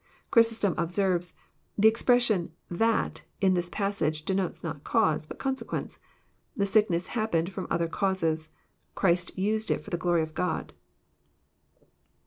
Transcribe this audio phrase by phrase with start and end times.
[0.31, 1.35] Chrysostom observes:*^
[1.77, 5.99] The expression t?Mt in this passage denotes not cause, but consequence.
[6.57, 8.49] The sickness happened from other causes.
[8.95, 10.73] Christ used it for the glory of God.'